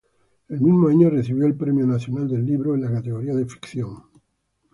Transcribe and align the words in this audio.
El 0.47 0.59
mismo 0.61 0.87
año 0.87 1.11
recibió 1.11 1.45
el 1.45 1.53
Premio 1.55 1.85
Nacional 1.85 2.27
del 2.27 2.43
Libro 2.43 2.73
en 2.73 2.81
la 2.81 2.91
categoría 2.91 3.35
de 3.35 3.45
ficción. 3.45 4.01